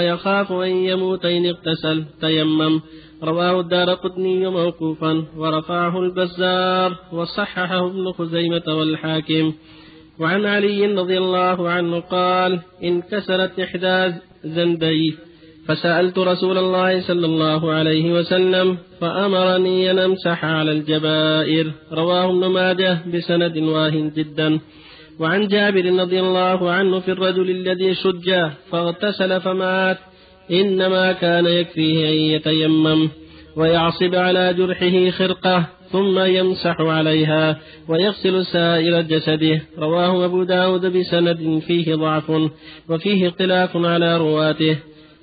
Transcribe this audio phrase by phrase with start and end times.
[0.00, 2.80] يخاف أن يموت إن اغتسل تيمم.
[3.22, 5.24] رواه الدار قطني موقوفا.
[5.36, 9.52] ورفعه البزار وصححه ابن خزيمة والحاكم.
[10.20, 15.14] وعن علي رضي الله عنه قال انكسرت إحدى زندي
[15.66, 21.72] فسألت رسول الله صلى الله عليه وسلم فأمرني أن أمسح على الجبائر.
[21.92, 24.60] رواه ابن ماجه بسند واه جدا.
[25.20, 29.98] وعن جابر رضي الله عنه في الرجل الذي شج فاغتسل فمات.
[30.50, 33.08] إنما كان يكفيه أن يتيمم
[33.56, 39.60] ويعصب على جرحه خرقة ثم يمسح عليها ويغسل سائر جسده.
[39.78, 42.32] رواه أبو داود بسند فيه ضعف
[42.88, 44.76] وفيه اختلاف على رواته.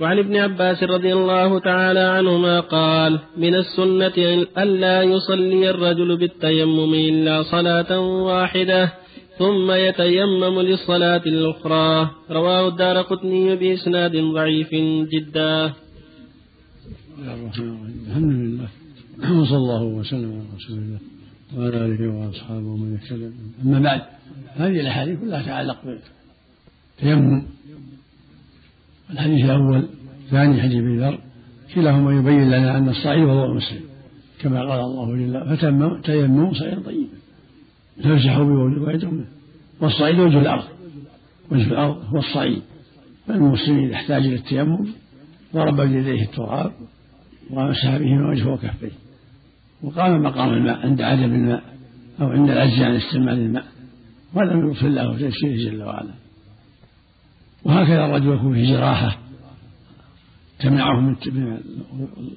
[0.00, 7.42] وعن ابن عباس رضي الله تعالى عنهما قال من السنة ألا يصلي الرجل بالتيمم إلا
[7.42, 8.92] صلاة واحدة
[9.40, 12.10] ثم يتيمم للصلاة الأخرى.
[12.30, 14.70] رواه الدار قطني بإسناد ضعيف
[15.12, 15.72] جدا.
[18.08, 18.68] الحمد لله
[19.40, 21.00] وصلى الله وسلم على رسول الله
[21.56, 23.28] وعلى آله وأصحابه ومن يتبع
[23.64, 24.00] أما بعد
[24.56, 27.42] هذه الأحاديث كلها تتعلق بالتيمم.
[29.10, 29.82] الحديث الأول
[30.30, 31.18] ثاني حديث ابن ذر.
[31.74, 33.84] كلاهما يبين لنا أن الصعيد وضوء مسلم.
[34.40, 37.19] كما قال الله جل تيمم صعيدا طيبا
[38.02, 39.24] فامسحوا بوجهكم
[39.80, 40.64] والصعيد وجه الأرض.
[41.50, 42.62] وجه الأرض هو الصعيد.
[43.26, 44.86] فالمسلم إذا احتاج إلى التيمم
[45.54, 46.72] ضرب بيديه التراب
[47.50, 48.90] ومسح بهما وجهه وكفيه.
[49.82, 51.62] وقام مقام الماء عند عدم الماء
[52.20, 53.64] أو عند العجز عن استعمال الماء
[54.34, 56.14] ولم يغفر له تيسيره جل وعلا.
[57.64, 59.18] وهكذا الرجل يكون في جراحة
[60.60, 61.16] تمنعه من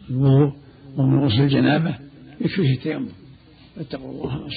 [0.09, 0.53] الوضوء
[0.97, 1.95] ومن غسل الجنابة
[2.41, 3.09] يكفيه التيمم.
[3.75, 4.50] فاتقوا الله ما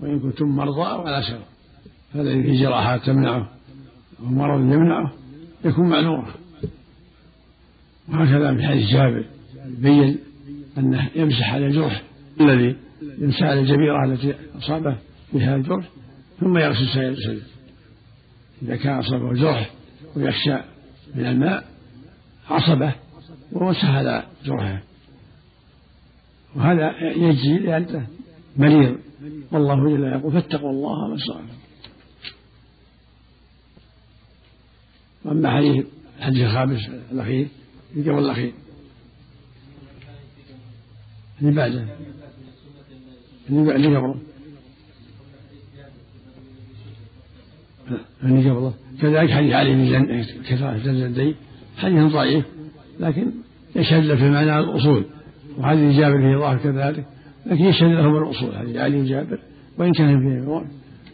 [0.00, 1.44] وإن كنتم مرضى أو على سفر
[2.14, 3.48] فالذي في جراحات تمنعه
[4.20, 5.12] أو مرض يمنعه
[5.64, 6.34] يكون معذورا
[8.08, 9.24] وهكذا في حديث جابر
[9.66, 10.18] بين
[10.78, 12.02] أنه يمسح على الجرح
[12.40, 12.76] الذي
[13.18, 14.96] يمسح على الجبيرة التي أصابه
[15.32, 15.84] بها الجرح
[16.40, 17.42] ثم يغسل سائر جسده
[18.62, 19.70] إذا كان أصابه جرح
[20.16, 20.56] ويخشى
[21.14, 21.64] من الماء
[22.50, 22.94] عصبه
[23.52, 24.82] ومسح على جرحه.
[26.56, 28.06] وهذا يجزي لأنه
[28.56, 28.96] مريض.
[29.52, 31.46] والله جل يقول فاتقوا الله ما استطعتم
[35.24, 35.86] وأما حديث
[36.18, 37.48] الحديث الخامس الأخير
[37.96, 38.52] اللي قبل الأخير.
[41.40, 41.86] اللي بعده.
[43.50, 44.14] اللي قبله.
[48.22, 48.74] اللي قبله.
[49.00, 51.34] كذلك حديث علي بن كثرة الزندي
[51.76, 52.44] حديث ضعيف
[53.00, 53.32] لكن
[53.76, 55.04] يشهد له في معنى الأصول.
[55.58, 57.06] وحديث جابر فيه ظاهر كذلك.
[57.46, 59.38] لكن يشهد له بالأصول حديث علي وجابر
[59.78, 60.64] وإن كان فيه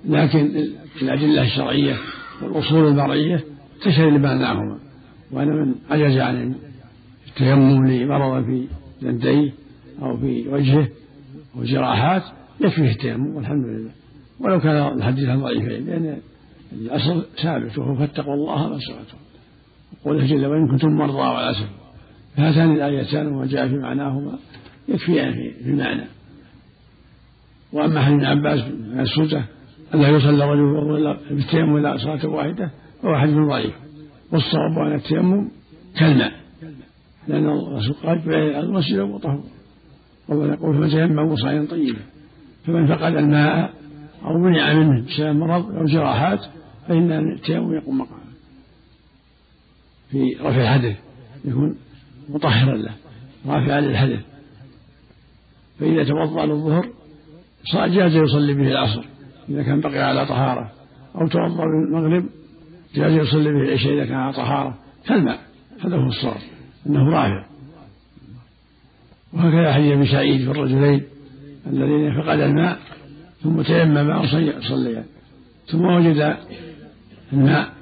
[0.05, 0.67] لكن
[1.03, 1.97] الأدلة الشرعية
[2.43, 3.45] والأصول المرعية
[3.83, 4.79] تشهد لمعناهما.
[5.33, 6.55] وأنا من عجز عن
[7.29, 8.67] التيمم لمرض في
[9.03, 9.53] يديه
[10.03, 10.89] أو في وجهه
[11.57, 12.23] وجراحات
[12.61, 13.91] يكفيه التيمم والحمد لله.
[14.41, 16.19] ولو كان الحديث ضعيفين لأن
[16.73, 19.19] الأصل ثابت وهو فاتقوا الله ما استطعتم.
[20.05, 21.69] قوله جل وإن كنتم مرضى وعلى سفر
[22.37, 24.39] فهاتان الآيتان وما جاء في معناهما
[24.89, 26.05] يكفيان في المعنى
[27.73, 29.45] وأما حديث ابن عباس من السلطة
[29.95, 32.71] ألا يصلى الرجل بالتيمم إلى صلاة واحدة
[33.03, 33.75] فهو حديث ضعيف.
[34.33, 35.49] والصواب أن التيمم
[35.99, 36.33] كالماء.
[37.29, 39.45] لأن الرسول قال بين المسجد وطهور
[40.29, 41.99] والله يقول فمن تيمم صعيدا طيبا
[42.67, 43.75] فمن فقد الماء
[44.25, 46.41] أو منع منه بسبب مرض أو جراحات
[46.89, 48.29] فإن التيمم يقوم مقامه
[50.11, 50.97] في رفع الحدث
[51.45, 51.77] يكون
[52.29, 52.93] مطهرا له
[53.47, 54.21] رافعا للحدث
[55.81, 56.89] فإذا توضأ للظهر
[57.75, 59.05] جاز يصلي به العصر
[59.49, 60.73] إذا كان بقي على طهارة.
[61.15, 62.25] أو توضأ للمغرب
[62.95, 64.75] جاز يصلي به العشاء إذا كان على طهارة.
[65.07, 65.39] كالماء
[65.85, 66.41] هذا هو الصواب
[66.87, 67.45] أنه رافع.
[69.33, 71.03] وهكذا حديث ابن سعيد في الرجلين
[71.67, 72.79] الذين فقد الماء
[73.43, 75.05] ثم تيمما وصليا
[75.67, 76.37] ثم وجد
[77.33, 77.73] الماء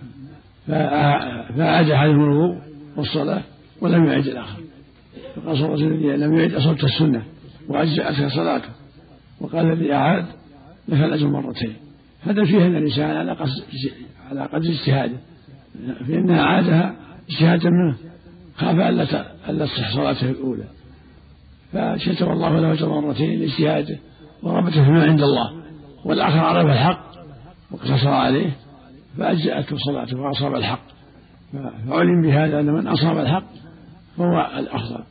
[0.66, 2.58] فأعاد أحدهم الوضوء
[2.96, 3.42] والصلاة
[3.80, 4.60] ولم يعد الآخر.
[5.36, 7.22] فقال صلى الله عليه وسلم لم يعد أصبت السنة
[7.68, 8.68] وأجزأتك صلاته.
[9.40, 10.26] وقال الذي أعاد
[10.88, 11.76] له الأجر مرتين.
[12.22, 13.50] هذا فيه أن الإنسان على قدر
[14.30, 15.16] على قدر اجتهاده.
[16.08, 16.96] فإنها أعادها
[17.30, 17.96] اجتهادا منه
[18.56, 20.64] خاف ألا ألا تصح صلاته الأولى.
[21.72, 23.98] فشتم الله له أجر مرتين لاجتهاده
[24.42, 25.52] ورغبته فيما عند الله.
[26.04, 27.06] والآخر عرف الحق
[27.70, 28.50] واقتصر عليه
[29.18, 30.86] فأجزأته صلاته وأصاب الحق.
[31.88, 33.46] فعلم بهذا أن من أصاب الحق
[34.16, 35.04] فهو الأفضل.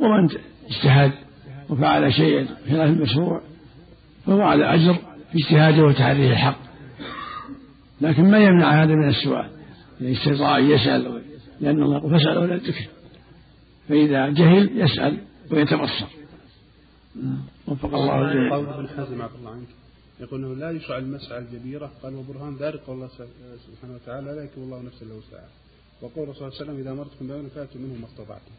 [0.00, 0.28] ومن
[0.70, 1.12] اجتهد
[1.70, 3.40] وفعل شيئا خلاف المشروع
[4.26, 4.94] فهو على أجر
[5.32, 6.58] في اجتهاده وتحريه الحق.
[8.00, 9.50] لكن ما يمنع هذا من السؤال
[10.00, 11.22] إذا استطاع أن يسأل
[11.60, 12.88] لأن الله يقول فاسأل ولا الذكر
[13.88, 15.18] فإذا جهل يسأل
[15.50, 16.06] ويتبصر.
[17.68, 18.56] وفق الله الجميع.
[18.56, 19.68] قول ابن حزم عفى الله عنك
[20.20, 21.90] يقول إنه لا يشرع المسح على الجبيرة.
[22.02, 25.48] قال وبرهان ذلك قول الله سبحانه وتعالى لا يكتب الله نفسا له ساعه
[26.02, 28.52] وقول صلى الله عليه وسلم إذا مرتكم بأمر فأتوا منه ما استطعتم.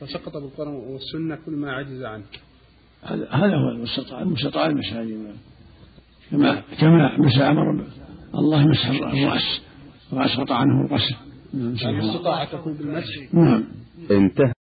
[0.00, 2.24] فسقط بالقرآن والسنة كل ما عجز عنه.
[3.30, 5.34] هذا هو المستطاع المستطاع المساجد.
[6.30, 7.84] كما كما مسح أمر
[8.34, 9.60] الله مسح الرأس.
[10.12, 11.14] واسقط عنه الغسل.
[11.54, 13.64] نعم استطاع تكون بالمسح نعم.
[14.10, 14.52] انتهى.